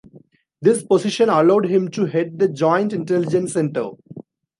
[0.63, 3.91] This position allowed him to head the Joint Intelligence Centre.